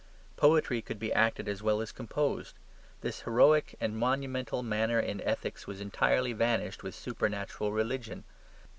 [0.35, 2.55] Poetry could be acted as well as composed.
[3.01, 8.23] This heroic and monumental manner in ethics has entirely vanished with supernatural religion.